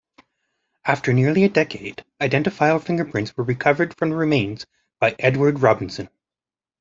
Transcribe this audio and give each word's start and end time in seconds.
After 0.83 1.13
nearly 1.13 1.43
a 1.43 1.49
decade, 1.49 2.03
identifiable 2.19 2.79
fingerprints 2.79 3.37
were 3.37 3.43
recovered 3.43 3.95
from 3.99 4.09
the 4.09 4.15
remains 4.15 4.65
by 4.99 5.15
Edward 5.19 5.59
Robinson. 5.61 6.09